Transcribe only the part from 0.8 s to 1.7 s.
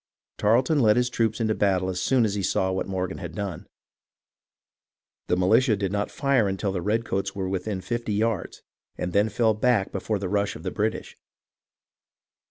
his troops into